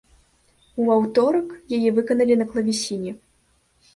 [0.85, 3.11] У аўторак яе выканалі на клавесіне.